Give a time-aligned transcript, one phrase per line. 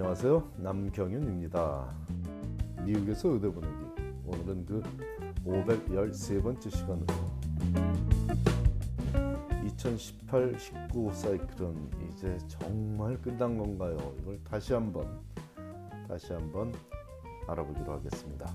[0.00, 0.52] 안녕하세요.
[0.58, 1.92] 남경윤입니다.
[2.84, 3.74] 미국에서 의대 보내기.
[4.26, 4.80] 오늘은 그
[5.44, 7.06] 513번째 시간으로
[9.66, 13.96] 2018-19 사이클은 이제 정말 끝난 건가요?
[14.20, 15.20] 이걸 다시 한번
[16.06, 16.72] 다시 한번
[17.48, 18.54] 알아보기로 하겠습니다.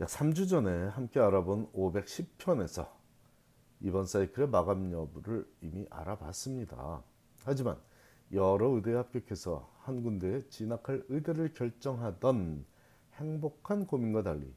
[0.00, 2.86] 약 3주 전에 함께 알아본 510편에서
[3.84, 7.04] 이번 사이클의 마감 여부를 이미 알아봤습니다.
[7.44, 7.78] 하지만
[8.32, 12.64] 여러 의대에 합격해서 한 군데에 진학할 의대를 결정하던
[13.16, 14.50] 행복한 고민과 달리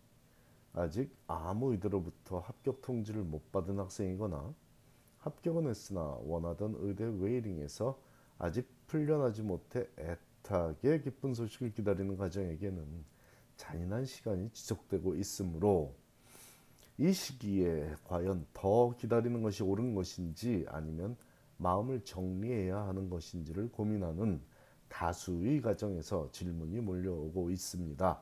[0.72, 4.54] 아직 아무 의대로부터 합격 통지를 못 받은 학생이거나
[5.18, 8.00] 합격은 했으나 원하던 의대 웨이링에서
[8.40, 13.04] 아직 풀려나지 못해 애타게 기쁜 소식을 기다리는 가정에게는
[13.58, 15.96] 잔인한 시간이 지속되고 있으므로
[17.00, 21.16] 이 시기에 과연 더 기다리는 것이 옳은 것인지 아니면
[21.58, 24.42] 마음을 정리해야 하는 것인지를 고민하는
[24.90, 28.22] 다수의 가정에서 질문이 몰려오고 있습니다.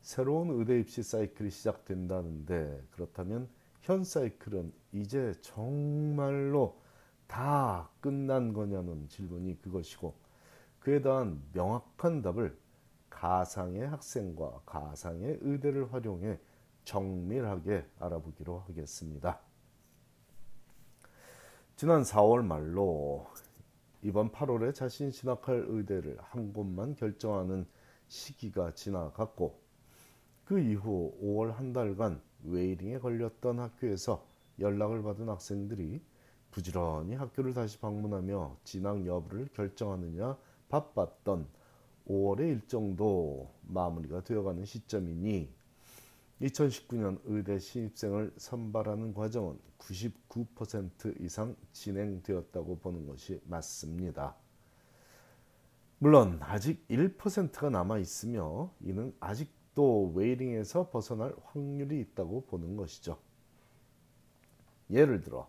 [0.00, 3.48] 새로운 의대 입시 사이클이 시작된다는데 그렇다면
[3.82, 6.80] 현 사이클은 이제 정말로
[7.26, 10.14] 다 끝난 거냐는 질문이 그것이고
[10.80, 12.56] 그에 대한 명확한 답을
[13.10, 16.38] 가상의 학생과 가상의 의대를 활용해
[16.84, 19.40] 정밀하게 알아보기로 하겠습니다.
[21.76, 23.26] 지난 4월 말로
[24.02, 27.66] 이번 8월에 자신이 진학할 의대를 한 곳만 결정하는
[28.06, 29.58] 시기가 지나갔고
[30.44, 34.24] 그 이후 5월 한 달간 웨이링에 걸렸던 학교에서
[34.60, 36.02] 연락을 받은 학생들이
[36.50, 40.36] 부지런히 학교를 다시 방문하며 진학 여부를 결정하느냐
[40.68, 41.48] 바빴던
[42.06, 45.50] 5월의 일정도 마무리가 되어가는 시점이니
[46.42, 54.34] 2019년 의대 신입생을 선발하는 과정은 99% 이상 진행되었다고 보는 것이 맞습니다.
[55.98, 63.18] 물론 아직 1%가 남아 있으며 이는 아직도 웨이링에서 벗어날 확률이 있다고 보는 것이죠.
[64.90, 65.48] 예를 들어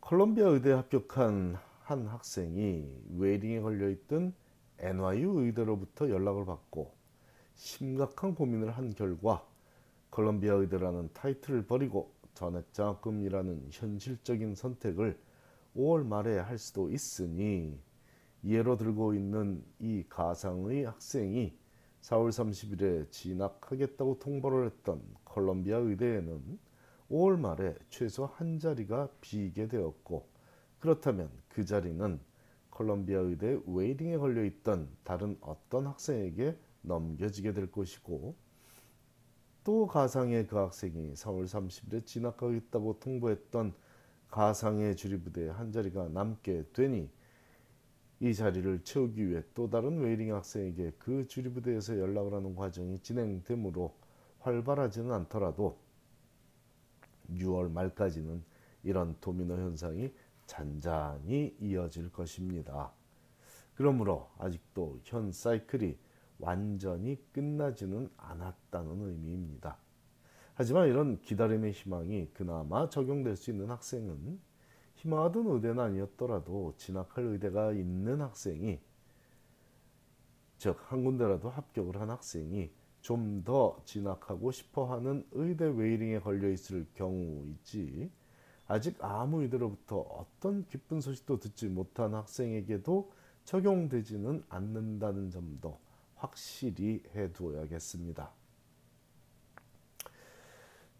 [0.00, 4.34] 콜롬비아 의대에 합격한 한 학생이 웨이링에 걸려 있던
[4.78, 6.99] NYU 의대로부터 연락을 받고
[7.60, 9.46] 심각한 고민을 한 결과
[10.08, 15.20] 콜롬비아 의대라는 타이틀을 버리고 전액장학금이라는 현실적인 선택을
[15.76, 17.78] 5월 말에 할 수도 있으니
[18.44, 21.52] 예로 들고 있는 이 가상의 학생이
[22.00, 26.58] 4월 30일에 진학하겠다고 통보를 했던 콜롬비아 의대에는
[27.10, 30.26] 5월 말에 최소 한 자리가 비게 되었고
[30.78, 32.20] 그렇다면 그 자리는
[32.70, 38.34] 콜롬비아 의대 waiting에 걸려 있던 다른 어떤 학생에게 넘겨지게 될 것이고
[39.64, 43.74] 또 가상의 그 학생이 4월 30일에 진학하겠다고 통보했던
[44.30, 47.10] 가상의 주립의대에 한 자리가 남게 되니
[48.20, 53.94] 이 자리를 채우기 위해 또 다른 waiting 학생에게 그 주립의대에서 연락을 하는 과정이 진행되므로
[54.40, 55.78] 활발하지는 않더라도
[57.32, 58.42] 6월 말까지는
[58.82, 60.12] 이런 도미노 현상이
[60.46, 62.92] 잔잔히 이어질 것입니다.
[63.74, 65.96] 그러므로 아직도 현 사이클이
[66.40, 69.76] 완전히 끝나지는 않았다는 의미입니다.
[70.54, 74.40] 하지만 이런 기다림의 희망이 그나마 적용될 수 있는 학생은
[74.96, 78.80] 희망하던 의대는 아니었더라도 진학할 의대가 있는 학생이
[80.58, 88.10] 즉 한 군데라도 합격을 한 학생이 좀 더 진학하고 싶어하는 의대 웨이링에 걸려 있을 경우이지
[88.66, 93.10] 아직 아무 의대로부터 어떤 기쁜 소식도 듣지 못한 학생에게도
[93.46, 95.80] 적용되지는 않는다는 점도
[96.20, 98.30] 확실히 해두어야겠습니다.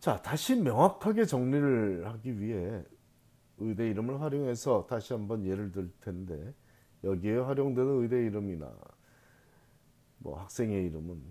[0.01, 2.83] 자, 다시 명확하게 정리를 하기 위해
[3.59, 6.55] 의대 이름을 활용해서 다시 한번 예를 들 텐데
[7.05, 8.75] 여기에 활용되는 의대 이름이나
[10.19, 11.23] 뭐 학생의 이름은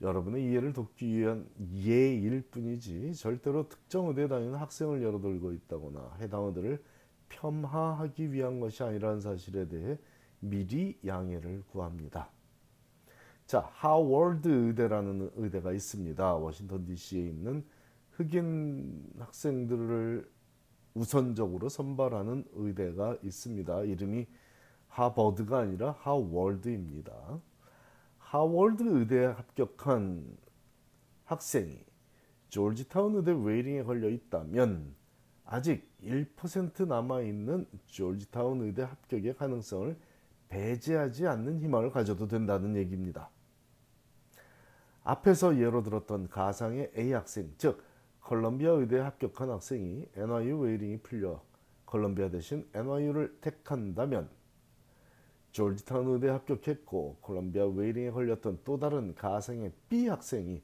[0.00, 6.46] 여러분의 이해를 돕기 위한 예일 뿐이지 절대로 특정 의대에 다니는 학생을 예로 들고 있다거나 해당
[6.46, 6.82] 의대를
[7.28, 9.96] 폄하하기 위한 것이 아니라는 사실에 대해
[10.40, 12.30] 미리 양해를 구합니다.
[13.46, 16.34] 자, 하워드 의대라는 의대가 있습니다.
[16.36, 17.64] 워싱턴 DC에 있는
[18.12, 20.30] 흑인 학생들을
[20.94, 23.82] 우선적으로 선발하는 의대가 있습니다.
[23.82, 24.26] 이름이
[24.88, 27.40] 하버드가 아니라 하월드입니다.
[28.18, 30.36] 하월드 의대에 합격한
[31.24, 31.84] 학생이
[32.48, 34.94] 조지타운 의대 웨이링에 걸려 있다면
[35.44, 39.96] 아직 1% 남아 있는 조지타운 의대 합격의 가능성을
[40.52, 43.30] 배제하지 않는 희망을 가져도 된다는 얘기입니다.
[45.02, 47.82] 앞에서 예로 들었던 가상의 A 학생, 즉
[48.20, 51.42] 컬럼비아 의대에 합격한 학생이 NYU waiting이 풀려
[51.86, 54.28] 콜롬비아 대신 NYU를 택한다면
[55.50, 60.62] 조지타운 의대에 합격했고 콜롬비아 waiting에 걸렸던 또 다른 가상의 B 학생이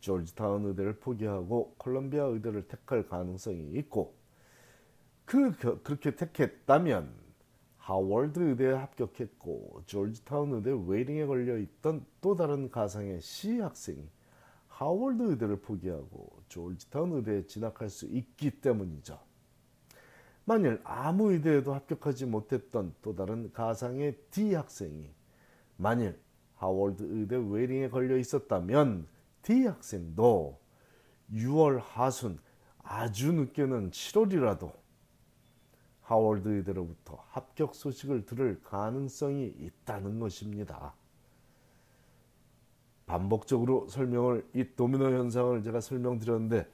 [0.00, 4.14] 조지타운 의대를 포기하고 콜롬비아 의대를 택할 가능성이 있고
[5.24, 5.52] 그
[5.82, 7.21] 그렇게 택했다면
[7.82, 14.08] 하워드 의대에 합격했고 조지타운 의대 waiting에 걸려 있던 또 다른 가상의 C 학생이
[14.68, 19.18] 하워드 의대를 포기하고 조지타운 의대에 진학할 수 있기 때문이죠.
[20.44, 25.10] 만일 아무 의대에도 합격하지 못했던 또 다른 가상의 D 학생이
[25.76, 26.20] 만일
[26.54, 29.08] 하워드 의대 웨이링에 걸려 있었다면
[29.42, 30.56] D 학생도
[31.32, 32.38] 6월 하순
[32.78, 34.81] 아주 늦게는 7월이라도
[36.12, 40.92] 하워드 의대로부터 합격 소식을 들을 가능성이 있다는 것입니다.
[43.06, 46.68] 반복적으로 설명을 이 도미노 현상을 제가 설명드렸는데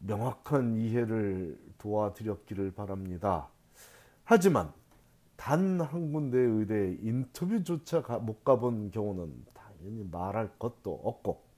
[0.00, 3.48] 명확한 이해를 도와드렸기를 바랍니다.
[4.24, 4.72] 하지만
[5.36, 11.49] 단 한 군데 의대 인터뷰조차 못 가본 경우는 당연히 말할 것도 없고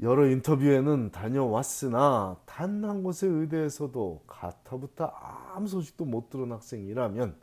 [0.00, 7.36] 여러 인터뷰에는 다녀왔으나 단 한 곳의 의대에서도 가타부터 아무 소식도 못 들은 학생이라면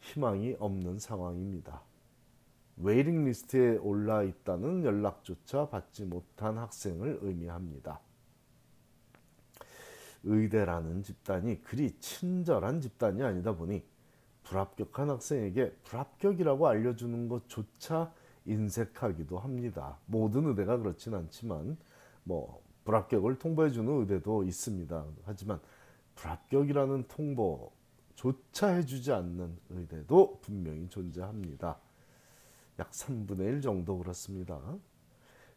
[0.00, 1.82] 희망이 없는 상황입니다.
[2.76, 8.00] waiting list에 올라 있다는 연락조차 받지 못한 학생을 의미합니다.
[10.24, 13.84] 의대라는 집단이 그리 친절한 집단이 아니다 보니
[14.44, 18.12] 불합격한 학생에게 불합격이라고 알려주는 것조차
[18.46, 19.98] 인색하기도 합니다.
[20.06, 21.76] 모든 의대가 그렇진 않지만
[22.24, 25.04] 뭐 불합격을 통보해 주는 의대도 있습니다.
[25.24, 25.60] 하지만
[26.16, 31.78] 불합격이라는 통보조차 해주지 않는 의대도 분명히 존재합니다.
[32.78, 34.60] 약 3분의 1 정도 그렇습니다.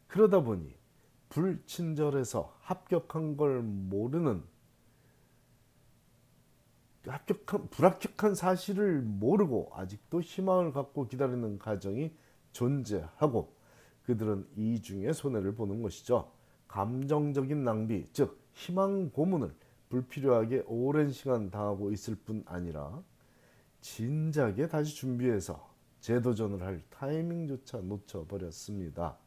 [0.08, 0.76] 그러다 보니
[1.30, 4.44] 불친절해서 합격한 걸 모르는
[7.06, 12.12] 합격한 불합격한 사실을 모르고 아직도 희망을 갖고 기다리는 가정이
[12.56, 13.54] 존재하고
[14.04, 16.32] 그들은 이 중에 손해를 보는 것이죠.
[16.68, 19.54] 감정적인 낭비, 즉 희망 고문을
[19.90, 23.04] 불필요하게 오랜 시간 당하고 있을 뿐 아니라
[23.82, 25.70] 진작에 다시 준비해서
[26.00, 29.18] 재도전을 할 타이밍조차 놓쳐버렸습니다.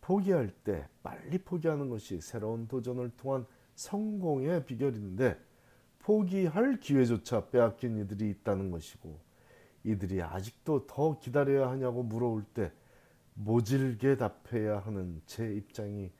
[0.00, 5.38] 포기할 때 빨리 포기하는 것이 새로운 도전을 통한 성공의 비결인데
[6.00, 9.27] 포기할 기회조차 빼앗긴 이들이 있다는 것이고
[9.84, 12.72] 이들이 아직도 더 기다려야 하냐고 물어올 때
[13.34, 16.10] 모질게 답해야 하는 제 입장이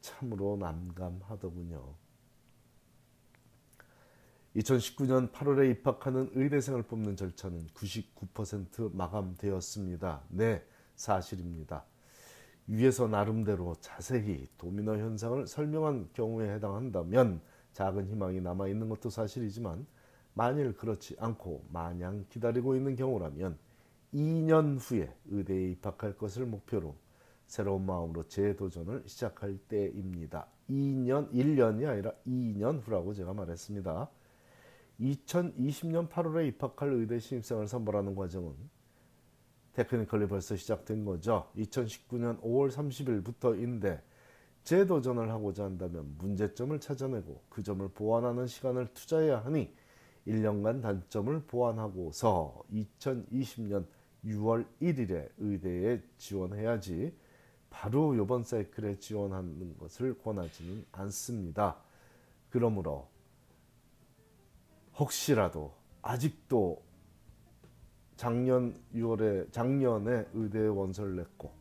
[0.00, 1.94] 참으로 난감하더군요.
[4.56, 10.22] 2019년 8월에 입학하는 의대생을 뽑는 절차는 99% 마감되었습니다.
[10.30, 10.64] 네,
[10.96, 11.84] 사실입니다.
[12.66, 17.40] 위에서 나름대로 자세히 도미노 현상을 설명한 경우에 해당한다면
[17.72, 19.86] 작은 희망이 남아 있는 것도 사실이지만
[20.34, 23.58] 만일 그렇지 않고 마냥 기다리고 있는 경우라면
[24.14, 26.96] 2년 후에 의대에 입학할 것을 목표로
[27.46, 30.46] 새로운 마음으로 재도전을 시작할 때입니다.
[30.68, 34.10] 2년, 1년이 아니라 2년 후라고 제가 말했습니다.
[35.00, 38.54] 2020년 8월에 입학할 의대 신입생을 선발하는 과정은
[39.74, 41.48] 테크니컬리 벌써 시작된 거죠.
[41.56, 44.00] 2019년 5월 30일부터인데
[44.64, 49.72] 재도전을 하고자 한다면 문제점을 찾아내고 그 점을 보완하는 시간을 투자해야 하니
[50.28, 53.86] 1년간 단점을 보완하고서 2020년
[54.24, 57.16] 6월 1일에 의대에 지원해야지
[57.70, 61.76] 바로 이번 사이클에 지원하는 것을 권하지는 않습니다.
[62.50, 63.08] 그러므로
[64.98, 66.82] 혹시라도 아직도
[68.16, 71.52] 작년 6월에 작년에 의대에 원서를 냈고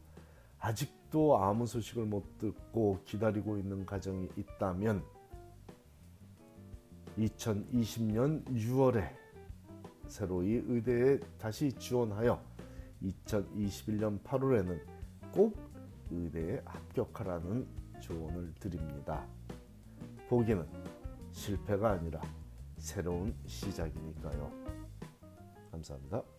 [0.59, 5.03] 아직도 아무 소식을 못 듣고 기다리고 있는 가정이 있다면
[7.17, 9.09] 2020년 6월에
[10.07, 12.41] 새로이 의대에 다시 지원하여
[13.01, 14.79] 2021년 8월에는
[15.31, 15.57] 꼭
[16.11, 17.67] 의대에 합격하라는
[17.99, 19.25] 조언을 드립니다.
[20.29, 20.65] 보기는
[21.31, 22.21] 실패가 아니라
[22.77, 24.51] 새로운 시작이니까요.
[25.71, 26.36] 감사합니다.